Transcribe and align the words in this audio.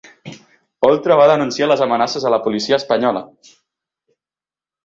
Oltra 0.87 1.17
va 1.19 1.27
denunciar 1.33 1.69
les 1.69 1.83
amenaces 1.87 2.27
a 2.31 2.33
la 2.37 2.41
policia 2.47 2.81
espanyola 2.81 3.25